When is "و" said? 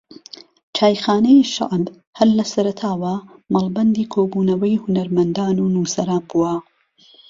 5.59-5.71